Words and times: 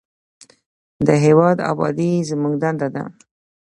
د 1.07 1.09
هیواد 1.25 1.57
ابادي 1.71 2.11
زموږ 2.29 2.53
دنده 2.63 2.87
ده 2.95 3.03